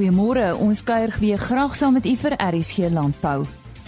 [0.00, 0.54] Goeiemôre.
[0.56, 3.42] Ons kuier weer graag saam met u vir RSG Landbou.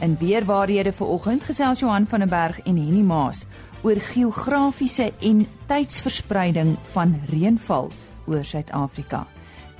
[0.05, 3.47] In weerwaarhede vanoggend gesels Johan van der Berg en Henny Maas
[3.81, 5.41] oor geografiese en
[5.71, 7.89] tydsverspreiding van reënval
[8.27, 9.25] oor Suid-Afrika.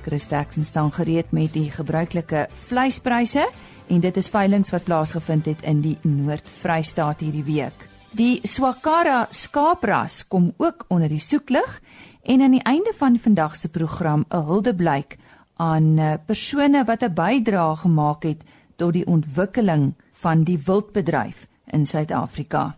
[0.01, 3.45] Chris Jackson staan gereed met die gebruikelike vleispryse
[3.87, 7.89] en dit is veilinge wat plaasgevind het in die Noord-Vrystaat hierdie week.
[8.13, 11.77] Die Swakara skaapras kom ook onder die soeklig
[12.23, 15.17] en aan die einde van vandag se program 'n huldeblyk
[15.63, 18.43] aan eh, persone wat 'n bydrae gemaak het
[18.75, 22.77] tot die ontwikkeling van die wildbedryf in Suid-Afrika.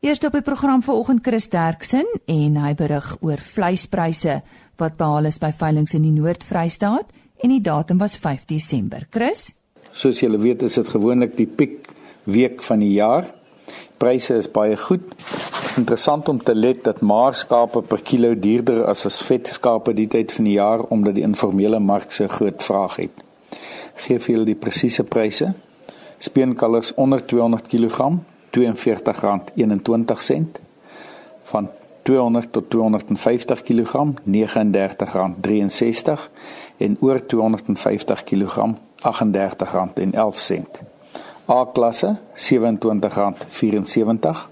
[0.00, 4.42] Eerst op die program vanoggend Chris Derksen en hy berig oor vleispryse
[4.76, 7.10] wat behaal is by veilinge in die Noord-Vrystaat
[7.44, 9.06] en die datum was 5 Desember.
[9.10, 9.54] Chris?
[9.92, 11.92] Soos julle weet, is dit gewoonlik die piek
[12.24, 13.26] week van die jaar.
[14.00, 15.00] Pryse is baie goed.
[15.76, 20.44] Interessant om te let dat maarskape per kilo duurder as as vetskape die tyd van
[20.48, 23.10] die jaar omdat die informele mark so groot vraag het.
[24.04, 25.52] Gee vir julle die presiese pryse.
[26.18, 28.10] Speenkalvers onder 200 kg
[28.50, 30.44] R42.21
[31.52, 31.68] van
[32.02, 33.94] 200 tot 250 kg
[34.26, 36.30] R39.63
[36.76, 40.89] en oor 250 kg R38.11
[41.50, 44.48] A klasse R27.74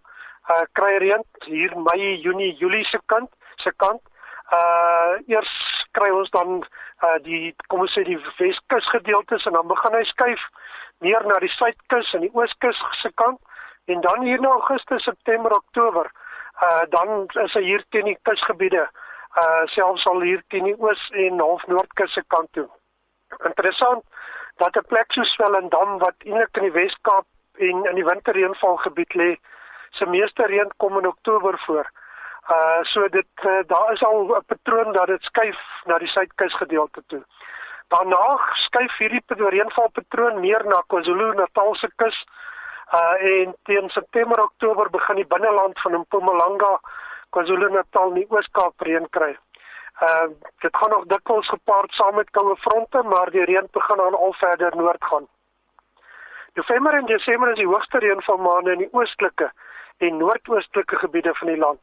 [0.50, 4.02] uh kry reën hier Mei, Junie, Julie se kant se kant
[4.52, 5.52] uh eers
[5.98, 6.62] kry ons dan
[7.02, 10.44] uh die kom ons sê die Weskus gedeeltes en dan begin hy skuif
[11.04, 13.40] meer na die suidkus en die ooskus se kant
[13.86, 16.10] en dan hier na Augustus, September, Oktober
[16.62, 18.86] uh dan is hy hier teen die kusgebiede
[19.42, 22.68] uh selfs al hier teen die oos en half noordkus se kant toe.
[23.44, 24.04] Interessant
[24.62, 27.26] dat 'n plek so Swellendam wat eintlik in die Weskaap
[27.58, 29.36] en in die winterreënvalgebied lê,
[29.90, 31.90] se meeste reën kom in Oktober voor.
[32.50, 36.54] Uh so dit uh, daar is al 'n patroon dat dit skuif na die suidkus
[36.56, 37.22] gedeelte toe.
[37.88, 42.26] Daarna skuif hierdie reënvalpatroon meer na KwaZulu-Natal se kus.
[42.94, 46.80] Uh en teen September Oktober begin die binneland van Mpumalanga
[47.30, 49.36] KwaZulu-Natal nie Oos-Kaap reën kry.
[50.02, 50.26] Uh
[50.60, 54.32] dit gaan nog dikwels gepaard saam met koue fronte, maar die reën begin dan al
[54.32, 55.26] verder noord gaan.
[56.54, 59.52] November en Desember is die hoogste reënvalmaande in die oostelike
[59.98, 61.80] en noordoostelike gebiede van die land.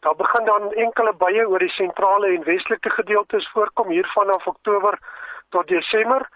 [0.00, 4.98] Daar begin dan enkele buie oor die sentrale en westelike gedeeltes voorkom hier vanaf Oktober
[5.48, 6.28] tot Desember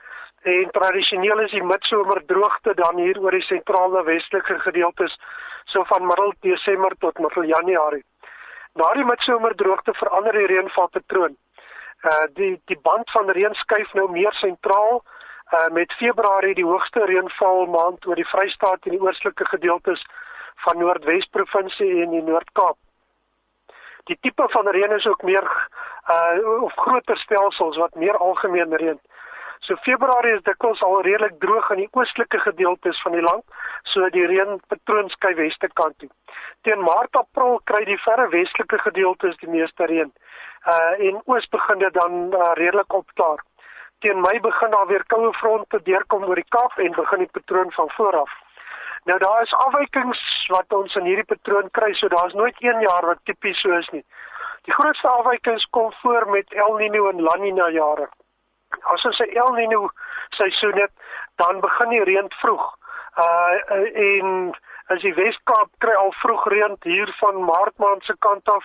[0.43, 5.19] en tradisioneel is die midsomer droogte dan hier oor die sentrale westelike gedeeltes
[5.65, 8.05] so van middel Desember tot middel Januarie.
[8.75, 11.37] Na die midsomer droogte verander die reënvalpatroon.
[12.11, 15.03] Uh die die band van reën skuif nou meer sentraal
[15.53, 20.07] uh met Februarie die hoogste reënval maand oor die Vrystaat en die oostelike gedeeltes
[20.65, 22.79] van Noordwes provinsie en die Noord-Kaap
[24.05, 25.47] die tipe van reën is ook meer
[26.15, 29.01] uh of groter stelsels wat meer algemeen reën.
[29.61, 33.45] So Februarie is dikwels al redelik droog in die oostelike gedeeltes van die land,
[33.93, 36.09] so die reënpatroon skuif weste kant toe.
[36.65, 40.13] Teen Maart April kry die verre westelike gedeeltes die meeste reën.
[40.75, 43.45] Uh en oos begin dit dan uh, redelik opklaar.
[44.01, 47.73] Teen Mei begin daar weer koue fronte deurkom oor die Kaap en begin die patroon
[47.73, 48.31] van vooraf.
[49.05, 53.07] Nou daar is afwykings wat ons in hierdie patroon kry, so daar's nooit een jaar
[53.07, 54.05] wat tipies so is nie.
[54.69, 58.09] Die grootste afwykings kom voor met El Niño en La Niña jare.
[58.95, 59.89] As ons 'n El Niño
[60.37, 60.93] seisoen het,
[61.37, 62.77] dan begin die reën vroeg.
[63.17, 63.55] Uh
[63.95, 64.53] en
[64.87, 68.65] as die Weskaap kry al vroeg reën hier van Maart maand se kant af,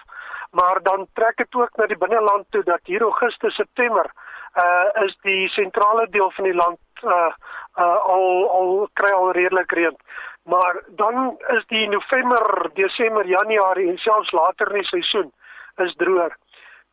[0.51, 4.11] maar dan trek dit ook na die binneland toe dat hier Augustus September
[4.55, 7.31] uh is die sentrale deel van die land uh
[7.77, 9.97] uh al al kry al redelik reën.
[10.45, 15.31] Maar dan is die November, Desember, Januarie en selfs later in die seisoen
[15.75, 16.35] is droër.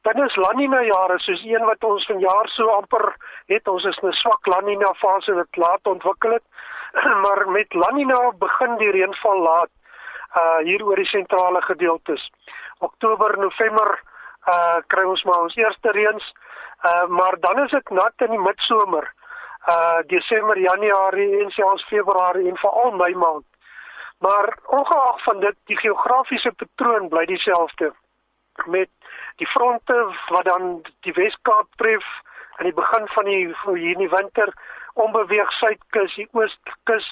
[0.03, 3.05] Dan is La Nina jare soos een wat ons vanjaar so amper
[3.53, 6.47] het, ons is 'n swak La Nina fase wat laat ontwikkel het.
[7.25, 9.70] maar met La Nina begin die reënval laat
[10.37, 12.31] uh hier oor die sentrale gedeeltes.
[12.79, 14.00] Oktober, November
[14.49, 16.32] uh kry ons maar ons eerste reëns.
[16.85, 19.12] Uh maar dan is dit nat in die midsomer.
[19.69, 23.44] Uh Desember, Januarie en selfs Februarie en veral Mei maand.
[24.19, 27.93] Maar ongeag van dit, die geografiese patroon bly dieselfde
[28.67, 28.91] met
[29.37, 32.05] die fronte wat dan die Weskaap tref
[32.56, 34.53] aan die begin van die hier in die winter
[34.94, 37.06] onbeweeg suidkus, die ooskus,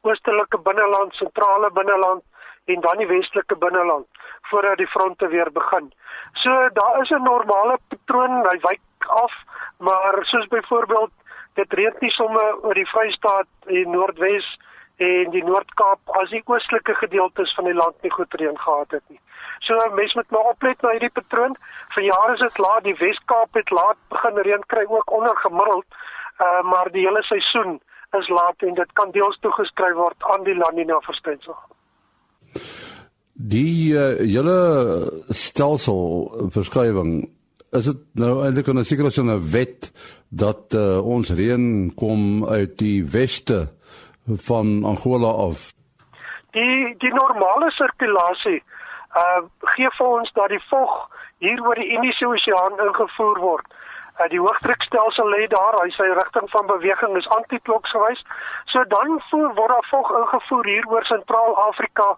[0.00, 2.22] oostelike binneland, sentrale binneland
[2.64, 4.06] en dan die westelike binneland
[4.50, 5.92] voordat die fronte weer begin.
[6.32, 9.32] So daar is 'n normale patroon, hy wyk af,
[9.78, 11.12] maar soos byvoorbeeld
[11.56, 14.46] dit reën nie sommer oor die Vrystaat en Noordwes
[14.96, 19.04] en die Noord-Kaap as die oostelike gedeeltes van die land nie goed reën gehad het
[19.12, 19.20] nie.
[19.60, 21.56] So mens moet maar oplet na hierdie patroon.
[21.94, 25.86] Vir jare is dit laat, die Wes-Kaap het laat begin reën kry ook onder gemiddeld,
[26.40, 27.80] uh, maar die hele seisoen
[28.16, 31.56] is laat en dit kan deels toegeskryf word aan die La Nina verskynsel.
[33.36, 34.60] Die uh, hele
[35.28, 37.26] stelsel verskuiwing
[37.76, 39.92] is dit nou eintlik 'n sekere so 'n wet
[40.28, 43.68] dat uh, ons reën kom uit die weste
[44.26, 45.72] van Angola af.
[46.50, 48.62] Die die normale sirkulasie
[49.16, 51.08] uh gee vir ons dat die vog
[51.38, 53.66] hier oor die Indiese Oseaan ingevoer word.
[54.20, 58.22] Uh die hoëdrukstelsel lê daar, hy sy rigting van beweging is antikloks gewys.
[58.72, 62.08] So dan voer word daar vog ingevoer hier oor Sentraal-Afrika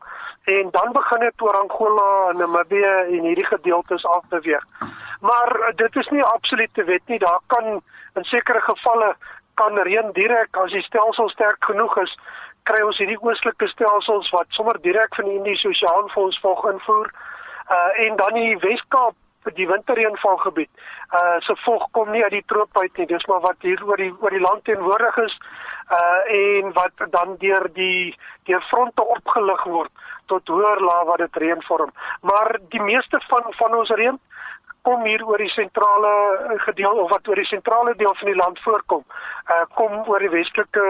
[0.56, 4.64] en dan begin dit oor Angola en Namibië en hierdie gedeeltes af beweeg.
[5.20, 7.18] Maar dit is nie absolute wet nie.
[7.18, 7.80] Daar kan
[8.14, 9.14] in sekere gevalle
[9.54, 12.16] kan reën direk as die stelsel sterk genoeg is
[12.68, 16.66] kry ons hierdie oostelike stelsels wat sommer direk van die Indiese Oseaan vir ons volg
[16.72, 17.08] invoer.
[17.68, 19.16] Uh en dan die Weskaap
[19.56, 20.70] die winterreënvalgebied.
[21.16, 23.08] Uh se volg kom nie uit die troop uit nie.
[23.08, 25.38] Dis maar wat hier oor die oor die land teenwoordig is.
[25.98, 28.14] Uh en wat dan deur die
[28.50, 31.92] deur fronte opgelig word tot hoër laag wat dit reën vorm.
[32.20, 34.20] Maar die meeste van van ons reën
[34.88, 36.12] kom hier oor die sentrale
[36.48, 39.04] eh, gedeel of wat oor die sentrale deel van die land voorkom.
[39.54, 40.84] Uh kom oor die westelike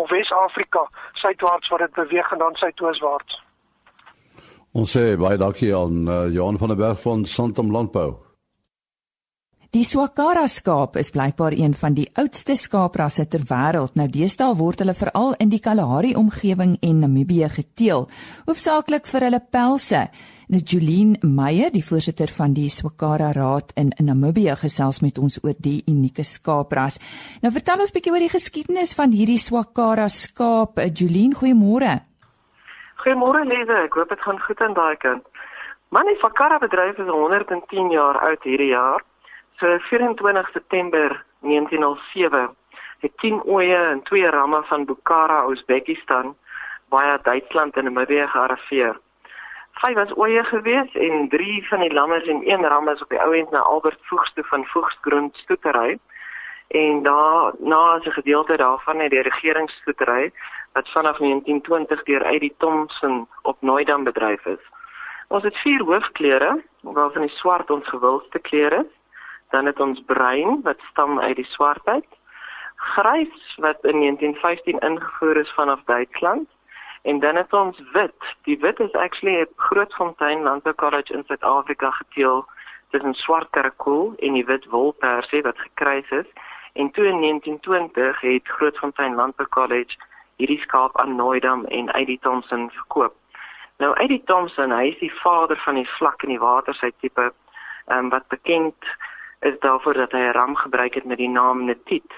[0.00, 0.86] of Wes-Afrika
[1.22, 3.42] suidwaarts wat dit beweeg en dan suidooswaarts.
[4.76, 8.25] Ons sê baie dankie aan uh, Johan van der Berg van Santam Landbou.
[9.74, 13.96] Die Swakara skaap is blykbaar een van die oudste skaaprasse ter wêreld.
[13.98, 18.06] Nou deesdae word hulle veral in die Kalahari omgewing en Namibië geteel,
[18.46, 20.04] hoofsaaklik vir hulle pelse.
[20.46, 25.58] Nou Julien Meyer, die voorsitter van die Swakara Raad in, Namibië, gesels met ons oor
[25.58, 27.00] die unieke skaapras.
[27.42, 30.78] Nou vertel ons bietjie oor die geskiedenis van hierdie Swakara skaap.
[30.94, 31.98] Julien, goeiemôre.
[33.02, 35.26] Goeiemôre Lize, ek hoop dit gaan goed aan daai kant.
[35.90, 39.02] Man, die Swakara bedryf is 110 jaar oud hierdie jaar.
[39.58, 42.56] So 24 September 1907
[42.98, 46.36] het 10 oeye en twee ramme van Bukhara, Uzbekistan,
[46.88, 48.98] baie Duitsland en Namibië gearriveer.
[49.80, 53.20] Vyf was oeye gewees en drie van die lammes en een ram is op die
[53.20, 55.98] ou end na Albert Voogds toe van Voogdsgrond stoetery.
[56.68, 60.32] En daarna as 'n gedeelte daarvan het die regeringsstoetery
[60.72, 64.64] wat vanaf 1920 deur Eddie Thompson op Nooidam bedryf is.
[65.28, 68.95] Ons het vier hoofkleure, waarvan die swart ons gewildste kleur is
[69.50, 72.06] dan het ons bruin wat stam uit die swartheid
[72.76, 76.48] grys wat in 1915 ingevoer is vanaf Duitsland.
[77.02, 78.36] En dan het ons wit.
[78.42, 82.46] Die wit is actually 'n Grootfontein Landbou College in Suid-Afrika geteel
[82.90, 86.26] dis 'n swart karakool en die wit wolpersie wat gekruis is.
[86.72, 89.96] En toe in 1920 het Grootfontein Landbou College
[90.36, 93.14] hierdie skaap aan Noidam en Eddie Thompson verkoop.
[93.76, 97.32] Nou Eddie Thompson hy is die vader van die vlak en die water sy tipe
[97.86, 98.84] um, wat bekend
[99.40, 102.12] is daarvoor dat hy 'n ram gebruik het met die naam Netit.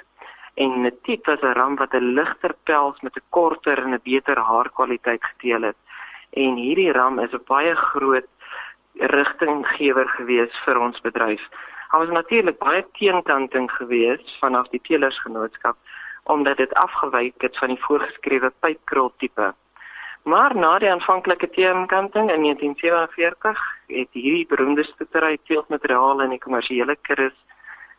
[0.54, 4.38] en Netit was 'n ram wat 'n ligter pels met 'n korter en 'n beter
[4.38, 5.76] haarkwaliteit geteel het.
[6.32, 8.26] En hierdie ram is 'n baie groot
[8.94, 11.42] rigtinggewer gewees vir ons bedryf.
[11.90, 15.76] Daar was natuurlik baie teenkanting gewees vanaf die teelersgenootskap
[16.24, 19.54] omdat dit afgewyk het van die voorgeskrewe pypkrul tipe.
[20.22, 26.96] Maar na die aanvanklike teenkanting in 1947 het hierdie beroemde stoetery teeltmateriaal in die kommersiële
[27.02, 27.36] kuddes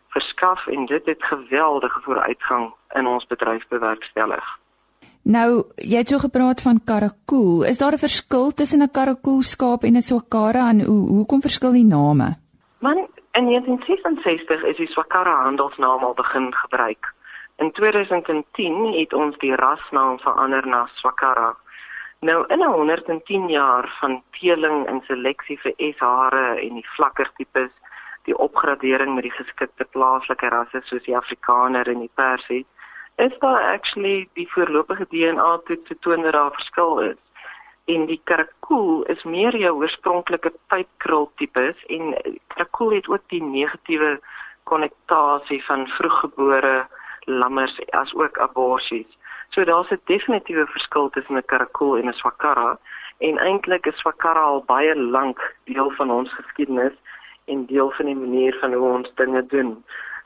[0.10, 4.46] verskaf en dit het geweldige vooruitgang in ons bedryf bewerkstellig.
[5.22, 7.64] Nou, jy het so gepraat van karakool.
[7.64, 11.72] Is daar 'n verskil tussen 'n karakool skaap en 'n swakara en hoe hoekom verskil
[11.72, 12.38] die name?
[12.80, 17.14] Man, in 1966 is die swakara handelsnaam al begin gebruik.
[17.58, 21.56] In 2010 het ons die rasnaam verander na swakara.
[22.22, 27.72] Nou in 'n 110 jaar van teeling en seleksie vir S-hare en die vlakker tipes
[28.24, 32.66] die opgradering met die geskikte plaaslike rasse soos die Afrikaner en die Persie,
[33.16, 37.18] is daar actually die voorlopige DNA toets te toon dat daar verskil is.
[37.86, 42.14] En die karakool is meer jou oorspronklike pypkrul tipes en
[42.48, 44.20] karakool het ook die negatiewe
[44.64, 46.88] konnektasie van vroeggebore
[47.26, 49.18] lammers as ook aborsies.
[49.50, 52.77] So daar's 'n definitiewe verskil tussen 'n karakool en 'n swakara
[53.18, 56.94] en eintlik is swakara al baie lank deel van ons geskiedenis
[57.46, 59.84] en deel van die manier van hoe ons dinge doen.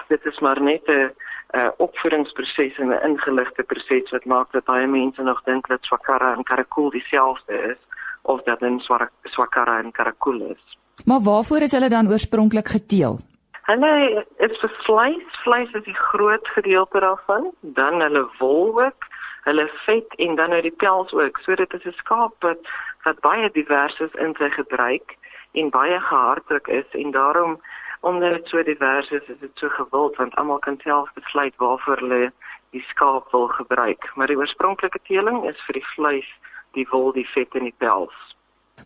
[0.07, 1.11] Dit is maar net 'n
[1.51, 6.33] uh, opvoedingsproses en 'n ingeligte proses wat maak dat baie mense nog dink dat swakara
[6.35, 7.81] en karakul dieselfde is
[8.21, 8.79] of dat dan
[9.23, 10.77] swakara en karakul is.
[11.05, 13.17] Maar waarvoor is hulle dan oorspronklik geteel?
[13.63, 19.05] Hulle is vir vleis, vleis is die groot gedeelte daarvan, dan hulle wol ook,
[19.47, 21.39] hulle vet en dan uit die pels ook.
[21.43, 22.61] So dit is 'n skaap wat
[23.03, 25.17] wat baie divers is in sy gebruik
[25.51, 27.59] en baie gehardruk is en daarom
[28.01, 31.97] omdat dit so divers is, is dit so gewild want almal kan self besluit waarvoor
[31.97, 32.31] hulle
[32.71, 34.11] die skaap wil gebruik.
[34.15, 36.29] Maar die oorspronklike teeling is vir die vleis,
[36.71, 38.17] die wol, die vet en die pels.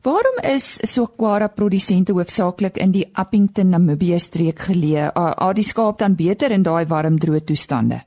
[0.03, 5.09] Waarom is Sokwara produsente hoofsaaklik in die Appington Namibië streek geleë?
[5.15, 8.03] Are die skaap dan beter in daai warm droë toestande?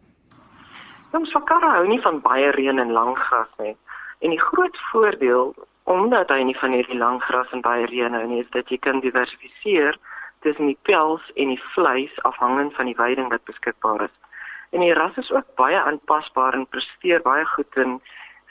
[1.11, 3.75] Ons Sokwara hou nie van baie reën en lang gras nie.
[4.23, 5.55] En die groot voordeel
[5.91, 8.79] omdat hy nie van hierdie lang gras en baie reën hou nie, is dat jy
[8.79, 9.99] kan diversifiseer
[10.47, 14.17] tussen die pels en die vleis afhangend van die veiding wat beskikbaar is.
[14.71, 17.99] En die ras is ook baie aanpasbaar en presteer baie goed in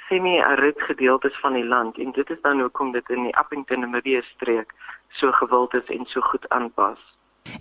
[0.09, 3.93] semi-arid gedeeltes van die land en dit is dan hoekom dit in die Appington en
[3.95, 4.73] Mbewe streek
[5.21, 6.99] so gewild is en so goed aanpas.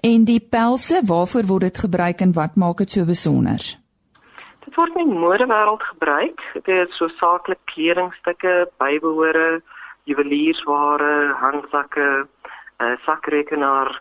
[0.02, 3.62] En die pelse, waarvoor word dit gebruik en wat maak dit so besonder?
[4.64, 6.42] Dit word in die modewêreld gebruik.
[6.52, 9.60] Dit is so saaklik kledingstukke, bybehore,
[10.10, 12.26] juweliersware, handsakke, uh,
[12.78, 13.92] eh, sakrekenaar,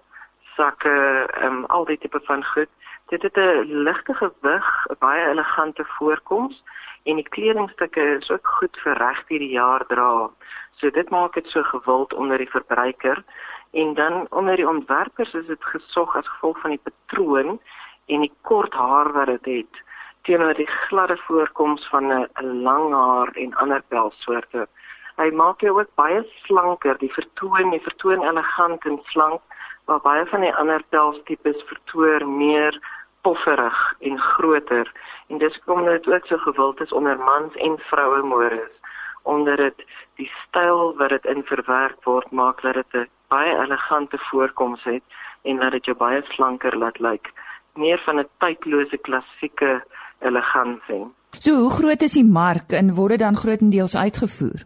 [0.55, 0.95] sakke,
[1.43, 2.69] um, al die tipe van goed.
[3.11, 4.67] Dit het 'n ligte gewig,
[4.99, 6.63] baie elegante voorkoms
[7.03, 10.29] en die kledingstukke is ook goed vir reg hierdie jaar dra.
[10.77, 13.23] So dit maak dit so gewild onder die verbruiker
[13.71, 17.59] en dan onder die ontwerpers is dit gesog as gevolg van die patroon
[18.07, 19.71] en die kort haar wat dit het.
[19.71, 19.86] het
[20.27, 24.67] teenoor die gladde voorkoms van 'n lang haar en ander pelsoorte.
[25.15, 29.41] Hy maak jou ook baie slanker, die vertoon, die vertoon elegant en slank,
[29.85, 32.79] maar baie van die ander pelstipes vertoon meer
[33.21, 34.91] pofferig en groter.
[35.27, 38.75] En dis kom dit ook so gewild is onder mans en vroue modes
[39.23, 44.17] onder dit die styl wat dit in verwerk word maak dat dit 'n baie elegante
[44.17, 45.03] voorkoms het
[45.41, 47.31] en dat dit jou baie slanker laat lyk
[47.77, 49.83] meer van 'n tydlose klassieke
[50.19, 51.05] elegansie.
[51.39, 54.65] So hoe groot is die mark en word dit dan grootendeels uitgevoer?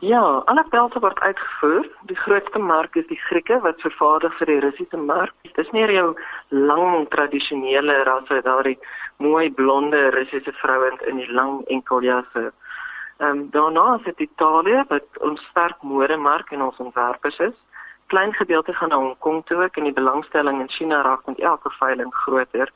[0.00, 1.88] Ja, alle pelse word uitgevoer.
[2.06, 5.34] Die grootste mark is die Grieke wat vervaardig vir die Russiese mark.
[5.42, 6.12] Dit is nie jou
[6.54, 8.76] lang tradisionele rasse daardie
[9.18, 12.52] mooi blonde Russiese vrouens in die lang enkeljasse.
[13.18, 17.56] Ehm um, daarna is dit Italië wat ons sterk modemark en ons ontwerpers is.
[18.06, 21.70] Klein gedeelte gaan na Hong Kong toe en die belangstelling in China raak met elke
[21.80, 22.70] veiling groter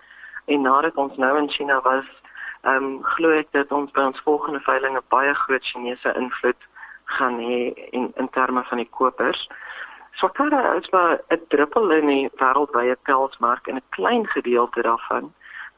[0.44, 2.04] en nadat ons nou in China was,
[2.62, 6.62] ehm um, glo ek dat ons by ons volgende veiling 'n baie groot Chinese invloed
[7.04, 9.48] gaan hê in in terme van die kopers.
[10.12, 15.32] Swakara is maar 'n druppel in die wêreldwye pelsmark en 'n klein gedeelte daarvan,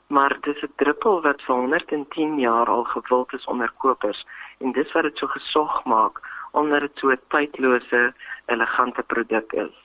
[0.06, 4.26] maar dis 'n druppel wat vir 110 jaar al gewild is onder kopers
[4.59, 6.21] en dis wat dit so gesog maak
[6.52, 8.14] omdat dit so 'n tydlose,
[8.47, 9.84] elegante produk is.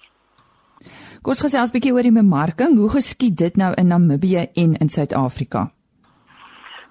[1.22, 2.78] Kom ons gesels 'n bietjie oor die bemarking.
[2.78, 5.72] Hoe geskied dit nou in Namibië en in Suid-Afrika?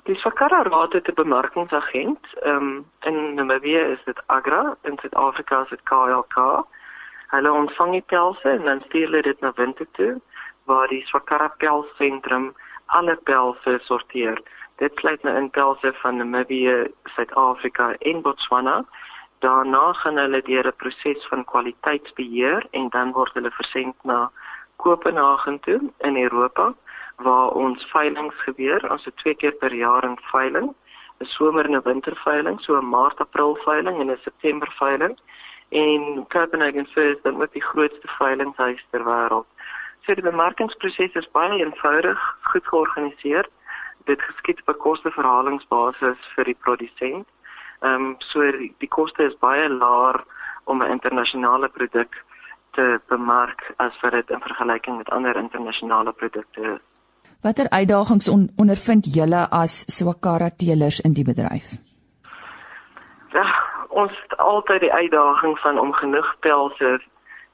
[0.05, 2.25] Die Sakara Raad het 'n bemarkingsagent.
[2.43, 6.67] Ehm um, in Namibië is dit Agra, in Suid-Afrika is dit KLK.
[7.29, 10.21] Hulle ontvang die pelse en dan stuur hulle dit na Windhoek
[10.65, 12.55] waar die Sakara Pels Sentrum
[12.87, 14.43] alle pelse sorteer.
[14.77, 18.85] Dit sluit nou in pelse van Namibië, Suid-Afrika en Botswana.
[19.39, 24.31] Daarna gaan hulle deur 'n proses van kwaliteitsbeheer en dan word hulle versend na
[24.77, 26.75] Kopenhagen toe in Europa
[27.17, 30.75] waar ons veiling gebeur, ons het twee keer per jaar 'n veiling,
[31.21, 35.19] 'n somer en 'n winterveiling, so 'n Maart-April veiling en 'n September veiling.
[35.69, 39.47] En Copenhagen Furs dan met die grootste veilinghuis ter wêreld.
[40.01, 43.49] So die bemarkingsproses is baie eenvoudig, goed georganiseer.
[44.05, 47.27] Dit geskied op 'n kosteverhalingsbasis vir die produsent.
[47.81, 50.25] Ehm um, so die, die koste is baie laer
[50.65, 52.25] om 'n internasionale produk
[52.73, 56.81] te bemark as wat dit in vergelyking met ander internasionale produkte is.
[57.43, 61.71] Watter uitdagings on, ondervind julle as Swakara teelers in die bedryf?
[63.31, 63.47] Ja,
[63.89, 67.01] ons het altyd die uitdaging van om genoeg pelse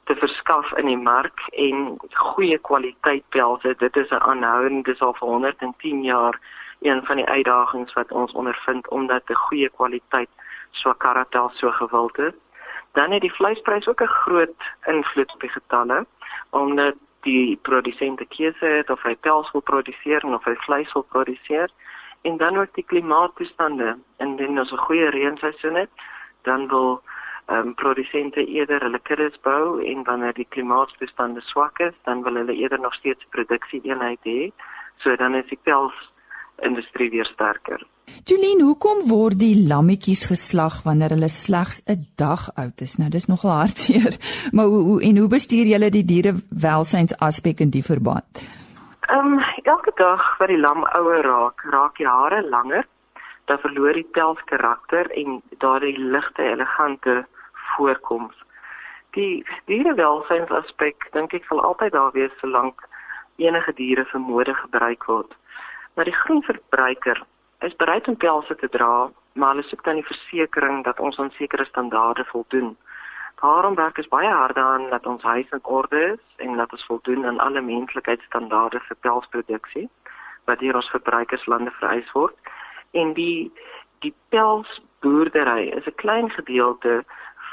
[0.04, 3.74] te verskaf in die mark en goeie kwaliteit pelse.
[3.78, 6.40] Dit is 'n aanhoudende dis al vir 110 jaar
[6.84, 10.28] een van die uitdagings wat ons ondervind omdat 'n goeie kwaliteit
[10.70, 12.32] Swakara tel so gewild is.
[12.92, 16.06] Dan het die vleispryse ook 'n groot invloed op die getalle
[16.50, 21.70] omdat die produsente keuse het of hy pels wil produseer of hy vleis wil produseer.
[22.22, 23.98] En dan ook die klimaattoestande.
[24.18, 25.90] Indien ons 'n goeie reenseisoen het
[26.42, 27.02] dan wil
[27.46, 32.34] ehm um, produsente eerder hulle kuddes bou en wanneer die klimaattoestande swak is dan wil
[32.34, 34.50] hulle eerder nog steeds produksie eenheid hê.
[34.96, 36.12] So dan is die pels
[36.62, 37.86] industrie weer sterker.
[38.24, 42.96] Julien, hoekom word die lammetjies geslag wanneer hulle slegs 'n dag oud is?
[42.96, 44.14] Nou dis nogal hartseer.
[44.56, 48.44] Maar hoe, hoe en hoe bestuur julle die dierewelsynsaspek in die verband?
[49.08, 52.86] Ehm um, elke dag wat die lam ouer raak, raak die hare langer,
[53.44, 57.26] dan verloor die pels karakter en daardie ligte elegante
[57.76, 58.34] voorkoms.
[59.10, 62.80] Die dierewelsynsaspek dink ek sal altyd daar wees solank
[63.36, 65.36] enige diere vir mode gebruik word.
[65.94, 67.22] Maar die groen verbruiker
[67.58, 71.30] is bereid om pelse te dra, maar hulle soek dan die versekering dat ons aan
[71.30, 72.76] sekere standaarde voldoen.
[73.40, 76.86] Daarom werk ons baie hard daaraan dat ons huis in orde is en dat ons
[76.86, 79.88] voldoen aan alle menslikheidsstandaarde vir pelsproduksie
[80.44, 82.36] wat deur ons verbruikerslande vereis word.
[82.90, 83.52] En die
[84.04, 87.04] die pelsboerdery is 'n klein gedeelte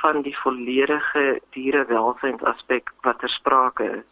[0.01, 4.10] van die volledige dierewelsynsaspek wat ter sprake is.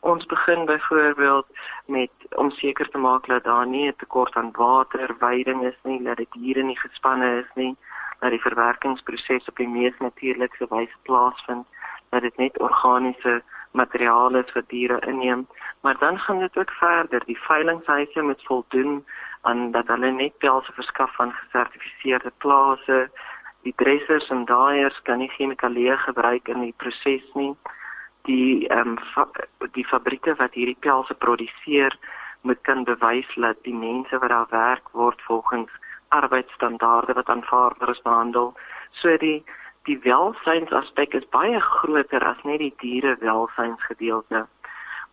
[0.00, 1.46] Ons begin byvoorbeeld
[1.86, 6.02] met om seker te maak dat daar nie 'n tekort aan water, veiding is nie,
[6.02, 7.76] dat die diere nie gespanne is nie,
[8.20, 11.66] dat die verwerkingsproses op die mees natuurlike wyse plaasvind,
[12.10, 15.46] dat dit net organiese materiale is vir diere inneem,
[15.80, 17.22] maar dan gaan dit ook verder.
[17.24, 19.06] Die veilinghuise moet voldoen
[19.40, 23.10] aan dat hulle net pelse verskaf van gesertifiseerde plase.
[23.62, 27.56] Die dressers en daaiers kan nie chemikalieë gebruik in die proses nie
[28.26, 29.26] die ehm um, fa
[29.72, 31.96] die fabrieke wat hierdie pelse produseer
[32.42, 35.70] moet kan bewys dat die mense wat daar werk word volgens
[36.08, 38.54] arbeidsstandaarde wat aanvaarbaar is behandel.
[38.90, 39.44] So die
[39.86, 44.46] die welsynsaspek is baie groter as net die diere welsynsgedeelte.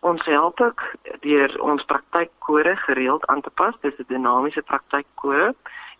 [0.00, 0.82] Ons help ook
[1.20, 3.74] deur ons praktykkode gereeld aan te pas.
[3.80, 5.54] Dis 'n dinamiese praktykkode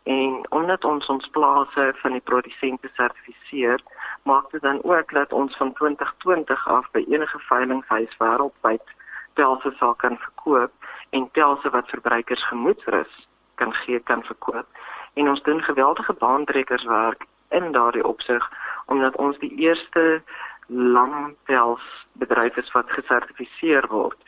[0.04, 3.80] en omdat ons ons plase van die produsente sertifiseer,
[4.22, 8.94] maak dit dan ook dat ons van 2020 af by enige veilinghuis wêreldwyd
[9.34, 10.72] pelse sal kan verkoop
[11.10, 14.66] en pelse wat verbruikers gemoedsrus kan gee kan verkoop.
[15.14, 18.50] En ons doen geweldige baantrekkerswerk in daardie opsig
[18.86, 20.22] omdat ons die eerste
[20.68, 24.18] langpels bedryf is wat gesertifiseer word.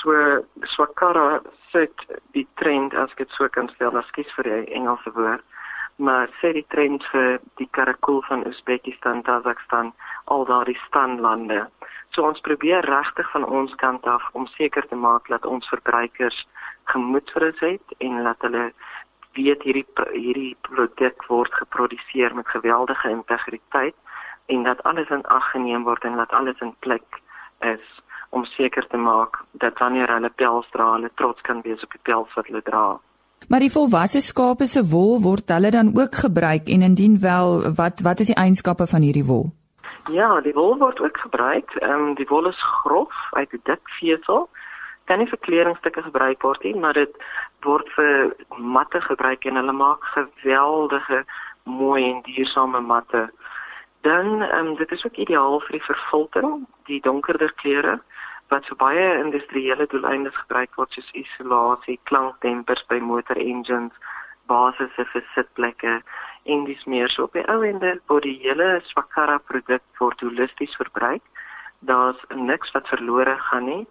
[0.00, 1.40] So Swakara
[1.72, 5.44] sit die trend as ek dit so kan stel, ekskuus vir die Engelse woord
[5.98, 9.90] maar sê die trend vir die karakul van Uzbekistan, Kazakhstan,
[10.30, 11.64] al daardie standlande.
[12.14, 16.38] So ons probeer regtig van ons kant af om seker te maak dat ons verbruikers
[16.92, 18.68] gemoedsrus het en dat hulle
[19.34, 23.98] weet hierdie hierdie produk word geproduseer met geweldige integriteit
[24.54, 27.20] en dat alles in ag geneem word en dat alles in plek
[27.60, 27.84] is
[28.30, 32.02] om seker te maak dat wanneer hulle pels dra, hulle trots kan wees op die
[32.02, 32.98] pels wat hulle dra.
[33.48, 38.02] Maar die volwasse skape se wol word hulle dan ook gebruik en indien wel wat
[38.04, 39.46] wat is die eienskappe van hierdie wol?
[40.12, 41.74] Ja, die wol word ook gebruik.
[41.80, 44.48] Ehm um, die wol is grof uit 'n dik vesel.
[45.04, 47.14] Kan nie vir kledingstukke gebruik word nie, maar dit
[47.60, 51.24] word vir matte gebruik en hulle maak geweldige
[51.64, 53.30] mooi en duursame matte.
[54.00, 58.00] Dan ehm um, dit is ook ideaal vir die vervulting, die donkerder kleure
[58.48, 63.92] wat vir baie industriële doeleindes gebruik word soos isolasie, klankdempers by motor engines,
[64.48, 65.98] basisse vir sitplekke
[66.48, 67.10] en dis meer.
[67.12, 71.24] So op die ou ende word die hele Swakara produk word holisties verbruik.
[71.80, 73.84] Daar's niks wat verlore gaan nie.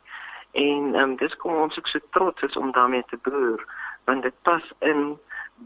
[0.57, 3.63] En ehm um, dis kom ons ook so trots is om daarmee te boer
[4.07, 5.17] want dit pas in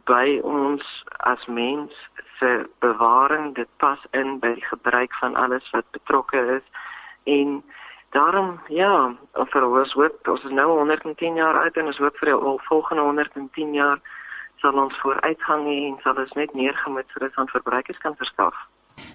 [0.10, 0.84] by ons
[1.30, 1.93] as mens
[2.39, 3.54] se bewaring.
[3.56, 6.65] Dit pas in by die gebruik van alles wat betrokke is.
[7.23, 7.62] En
[8.12, 9.15] daarom ja
[9.54, 13.08] vir ons hoop ons is nou 110 jaar oud en ons hoop vir die volgende
[13.08, 14.02] 110 jaar
[14.62, 18.54] sal ons vooruitgang hê en sal ons net meer gemoedsrus aan verbruikers kan verskaf.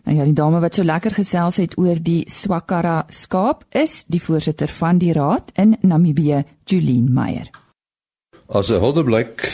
[0.07, 4.23] Nou ja, die dame wat so lekker gesels het oor die Swakara skaap is die
[4.23, 7.51] voorsitter van die raad in Namibië, Julien Meyer.
[8.49, 9.47] As 'n hulde blyk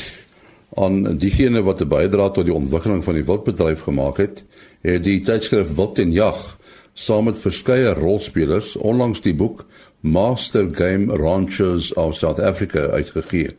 [0.77, 4.45] aan diegene wat 'n bydrae tot die ontwikkeling van die wildbedryf gemaak het,
[4.83, 6.57] het die tydskrif Wild en Jag
[6.93, 9.65] saam met verskeie rolspelers onlangs die boek
[10.01, 13.55] Master Game Ranchers of South Africa uitgegee.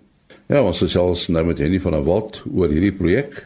[0.52, 3.46] Ja, ons gesels nou met Henny van der Walt oor hierdie projek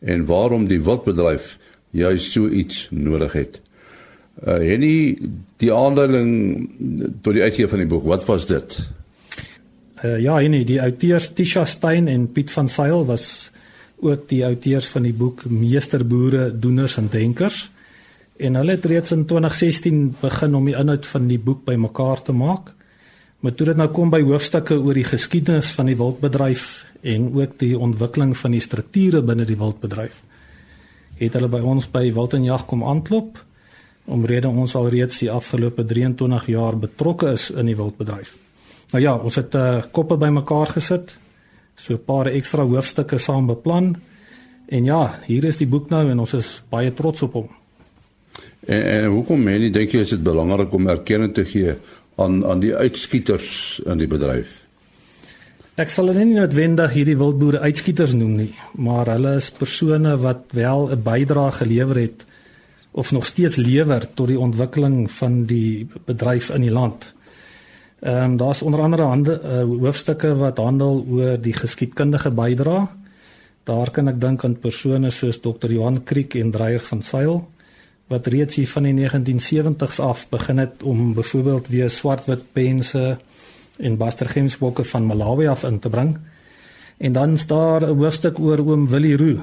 [0.00, 1.56] en waarom die wildbedryf
[1.94, 3.60] juist so iets nodig het.
[4.42, 5.18] Uh Henny,
[5.60, 6.30] die aanduiding
[7.22, 8.78] tot die uitgee van die boek, wat was dit?
[10.02, 13.50] Uh ja, Henny, die outeurs Tisha Stein en Piet van Sail was
[14.02, 17.68] ook die outeurs van die boek Meesterboere, Doeners en Denkers.
[18.36, 22.32] En hulle het reeds in 2016 begin om die inhoud van die boek bymekaar te
[22.32, 22.72] maak.
[23.40, 27.58] Maar toe dit nou kom by hoofstukke oor die geskiedenis van die wildbedryf en ook
[27.58, 30.20] die ontwikkeling van die strukture binne die wildbedryf,
[31.18, 33.40] het hulle by ons by Wild en Jag kom aanklop
[34.04, 38.34] omrede ons al reeds die afgelope 23 jaar betrokke is in die wildbedryf.
[38.92, 41.14] Nou ja, ons het uh, koppe bymekaar gesit,
[41.76, 43.96] so 'n paar ekstra hoofstukke saam beplan.
[44.68, 47.48] En ja, hier is die boek nou en ons is baie trots op hom.
[48.66, 51.74] En, en hoekom meen jy dink jy is dit belangrik om erkenning te gee
[52.16, 54.58] aan aan die uitskieters in die bedryf?
[55.80, 60.52] Ek sal hulle nie noodwendig hierdie wildboere uitskieters noem nie, maar hulle is persone wat
[60.52, 62.26] wel 'n bydrae gelewer het
[62.92, 67.12] of nog steeds lewer tot die ontwikkeling van die bedryf in die land.
[68.00, 72.86] Ehm um, daar's onder andere hande uh, hoofstukke wat handel oor die geskiedkundige bydrae.
[73.64, 75.70] Daar kan ek dink aan persone soos Dr.
[75.70, 77.48] Johan Kriek en Dreyer van Sail
[78.12, 83.16] wat reeds hier van die 1970s af begin het om byvoorbeeld weer swartwit pense
[83.78, 86.18] en Buster Gemsbokke van Malawi af in te bring.
[86.98, 89.38] En dan staan 'n hoofstuk oor oom Willie Roo.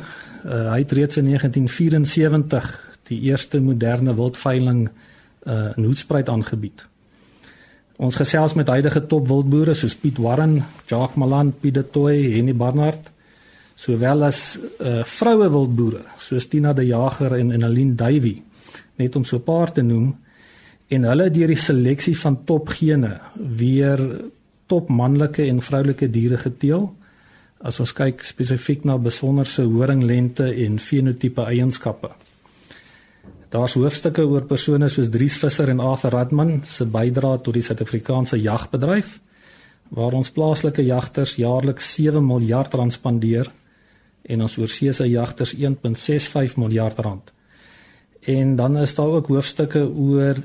[0.46, 4.90] Uh, hy het reeds in 1974 die eerste moderne wildveiling
[5.44, 6.86] uh, in Hoedspruit aangebied.
[7.96, 12.56] Ons gesels met huidige top wildboere soos Piet Warren, Jacques Malan, Piet de Tooy, Henny
[12.56, 13.10] Barnard,
[13.76, 18.44] sowel as uh, vroue wildboere soos Tina de Jager en Enaline Duivie
[19.00, 20.16] net om so 'n paar te noem
[20.90, 24.00] en hulle deur die seleksie van topgene weer
[24.68, 26.90] top manlike en vroulike diere geteel.
[27.60, 32.10] As ons kyk spesifiek na besonderse horinglente en fenotipe eienskappe.
[33.50, 38.38] Daar's hoofstukke oor persone soos Dries Visser en Arthur Radman se bydrae tot die Suid-Afrikaanse
[38.38, 39.20] jagbedryf
[39.90, 43.50] waar ons plaaslike jagters jaarliks 7 miljard rand spandeer
[44.30, 47.34] en ons oorseese jagters 1.65 miljard rand.
[48.20, 50.36] En dan is daar ook hoofstukke oor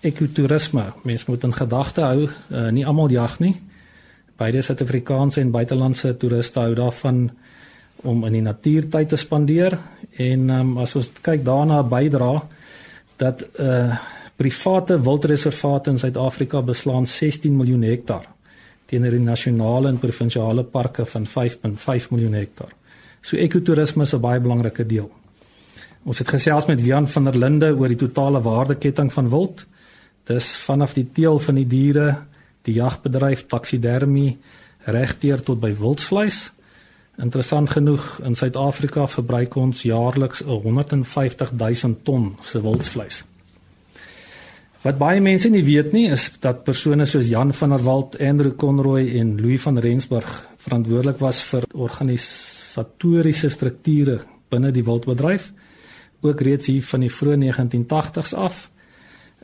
[0.00, 0.84] ekotourisme.
[1.02, 3.54] Mense moet in gedagte hou, uh, nie almal jag nie.
[4.36, 7.30] Beide Suid-Afrikaanse en buitelandse toeriste hou daarvan
[8.02, 9.76] om in die natuur tyd te spandeer
[10.16, 12.40] en um, as ons kyk daarna bydra
[13.20, 13.98] dat uh
[14.40, 18.24] private wildreservate in Suid-Afrika beslaan 16 miljoen hektaar
[18.88, 22.72] teenoor die nasionale en provinsiale parke van 5.5 miljoen hektaar.
[23.20, 25.10] So ekotourisme is 'n baie belangrike deel.
[26.08, 29.66] Ons het gesels met Wian van der Linde oor die totale waardeketting van wild.
[30.24, 32.14] Dis vanaf die teel van die diere,
[32.64, 34.38] die jagbedryf, taksidermie,
[34.88, 36.46] regdeur tot by wildsvleis.
[37.20, 43.24] Interessant genoeg, in Suid-Afrika verbruik ons jaarliks 150 000 ton se wildsvleis.
[44.80, 48.54] Wat baie mense nie weet nie, is dat persone soos Jan van der Walt, Andrew
[48.56, 50.30] Conroy en Louis van Rensburg
[50.64, 55.50] verantwoordelik was vir organisatoriese strukture binne die wildbedryf
[56.20, 58.70] ook reeds hier van die vroeë 1980s af.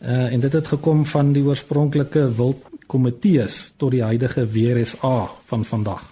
[0.02, 6.04] Uh en dit het gekom van die oorspronklike wildkomitees tot die huidige WRSA van vandag.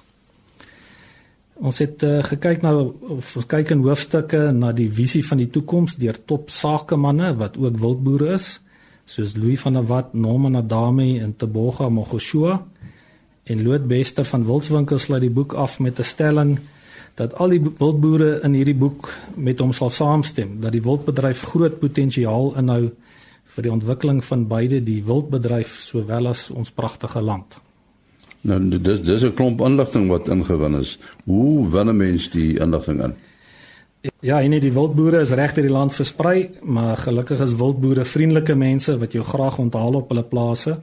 [1.54, 2.72] Ons het uh, gekyk na
[3.14, 7.58] of ons kyk in hoofstukke na die visie van die toekoms deur top sakemanne wat
[7.60, 8.58] ook wildboere is,
[9.06, 12.62] soos Louis van der Walt, Norman Adami en Teboga Mogoshua.
[13.44, 16.58] En Loot Bester van Wildswinkel sluit die boek af met 'n stelling
[17.14, 21.78] dat al die wildboere in hierdie boek met hom sal saamstem dat die wildbedryf groot
[21.80, 22.88] potensiaal inhou
[23.54, 27.58] vir die ontwikkeling van beide die wildbedryf sowel as ons pragtige land.
[28.40, 30.98] Nou dis dis 'n klomp inligting wat ingewin is.
[31.24, 33.14] Hoe wen 'n mens die inligting in?
[34.20, 38.54] Ja, en die wildboere is reg deur die land versprei, maar gelukkig is wildboere vriendelike
[38.54, 40.78] mense wat jou graag onthaal op hulle plase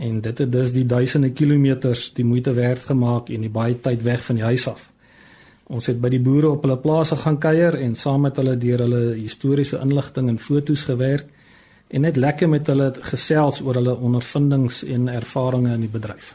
[0.00, 4.02] En dit het dus die duisende kilometers die moeite werd gemaak en die baie tyd
[4.02, 4.86] weg van die huis af.
[5.70, 8.82] Ons het by die boere op hulle plase gaan kuier en saam met hulle deur
[8.84, 11.28] hulle historiese inligting en fotos gewerk
[11.90, 16.34] en net lekker met hulle gesels oor hulle ondervindings en ervarings in die bedryf.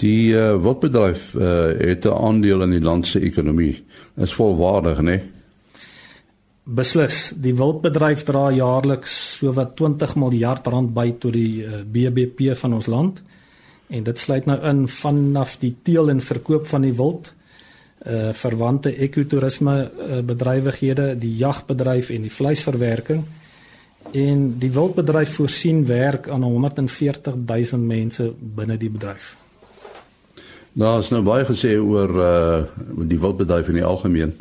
[0.00, 1.42] Die uh, wildbedryf uh,
[1.76, 3.84] het 'n aandeel in die land se ekonomie.
[4.16, 5.04] Is volwaardig, né?
[5.04, 5.20] Nee?
[6.64, 12.74] Beslis, die wildbedryf dra jaarliks sowat 20 miljard rand by tot die uh, BBP van
[12.74, 13.22] ons land.
[13.88, 17.32] En dit sluit nou in vanaf die teel en verkoop van die wild,
[18.06, 23.24] uh verwante ekotourisme uh, bedrywighede, die jagbedryf en die vleisverwerking.
[24.16, 29.36] En die wildbedryf voorsien werk aan 140 000 mense binne die bedryf.
[30.72, 34.36] Nou is nou baie gesê oor uh die wildbedryf in die algemeen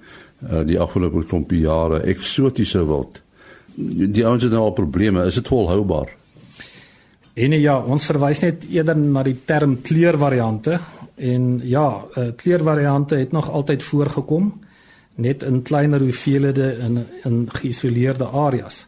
[0.45, 3.21] uh die afgelope klompie jare eksotiese wild.
[3.75, 6.18] Die ouens het nou al probleme, is dit volhoubaar?
[7.39, 10.79] En ja, ons verwys net eerder na die term kleurvariante
[11.15, 11.85] en ja,
[12.19, 14.49] uh kleurvariante het nog altyd voorgekom
[15.19, 18.85] net in kleiner hoeveelhede in in geïsoleerde areas.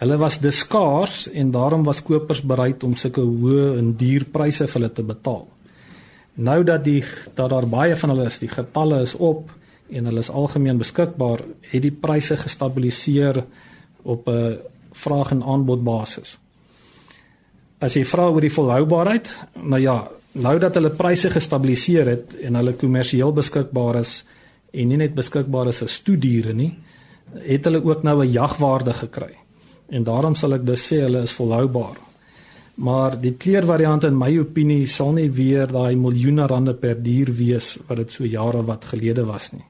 [0.00, 4.80] Hulle was diskaars en daarom was kopers bereid om sulke hoë en duur pryse vir
[4.80, 5.44] hulle te betaal.
[6.34, 7.02] Nou dat die
[7.34, 9.50] dat daar baie van hulle is, die getalle is op
[9.90, 13.44] en hulle is algemeen beskikbaar, het die pryse gestabiliseer
[14.02, 14.58] op 'n
[14.92, 16.38] vraag en aanbod basis.
[17.84, 19.28] As jy vra oor die volhoubaarheid,
[19.60, 19.98] nou ja,
[20.40, 24.22] nou dat hulle pryse gestabiliseer het en hulle kommersieel beskikbaar is
[24.72, 26.70] en nie net beskikbaar is as toediere nie,
[27.44, 29.34] het hulle ook nou 'n jagwaarde gekry.
[29.90, 31.96] En daarom sal ek dus sê hulle is volhoubaar.
[32.74, 37.78] Maar die kleurvariant in my opinie sal nie weer daai miljoene rande per dier wees
[37.86, 39.64] wat dit so jare wat gelede was nie.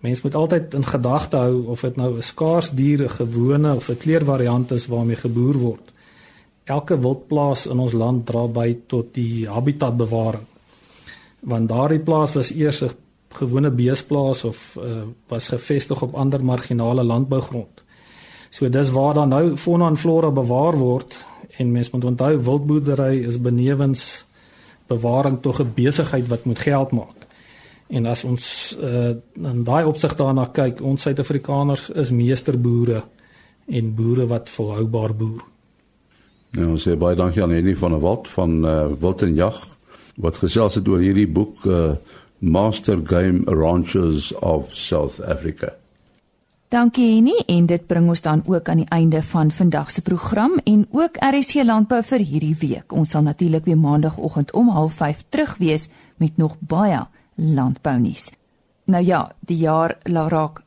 [0.00, 3.88] Mens moet altyd in gedagte hou of dit nou 'n skaars dier, 'n gewone of
[3.88, 5.91] 'n kleurvariant is waarmee geboer word.
[6.64, 10.46] Elke wildplaas in ons land dra by tot die habitatbewaring.
[11.40, 12.90] Want daardie plaas was eers 'n
[13.34, 17.82] gewone beesplaas of uh, was gevestig op ander marginale landbougrond.
[18.50, 21.24] So dis waar dan nou fauna en flora bewaar word
[21.56, 24.24] en mens moet onthou wildboerdery is benewens
[24.86, 27.26] bewaring tog 'n besigheid wat moet geld maak.
[27.88, 33.02] En as ons uh, in daai opsig daarna kyk, ons Suid-Afrikaners is meesterboere
[33.66, 35.51] en boere wat volhoubaar boer.
[36.52, 39.60] Nou ons sê baie dankie aan Henny van der Walt van uh, Wild en Jag
[40.20, 41.94] wat gesels het oor hierdie boek uh,
[42.38, 45.72] Master Game Ranchers of South Africa.
[46.72, 50.58] Dankie Henny en dit bring ons dan ook aan die einde van vandag se program
[50.64, 52.92] en ook RSC Landbou vir hierdie week.
[52.92, 57.00] Ons sal natuurlik weer maandagooggend om 05:30 terug wees met nog baie
[57.34, 58.30] landbou nuus.
[58.84, 60.62] Nou ja, die jaar raak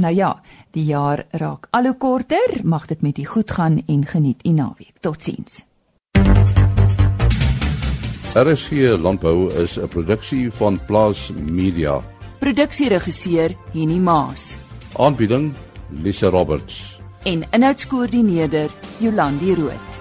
[0.00, 0.30] Nou ja,
[0.72, 2.60] die jaar raak al hoe korter.
[2.64, 4.94] Mag dit met u goed gaan en geniet u naweek.
[5.00, 5.64] Totsiens.
[8.34, 8.70] RSC
[9.02, 12.00] Landbou is 'n produksie van Plaas Media.
[12.38, 14.58] Produksieregisseur Henny Maas.
[14.96, 15.52] Aanbieding
[15.88, 19.99] Lisa Roberts en inhoudskoördineerder Jolandi Root.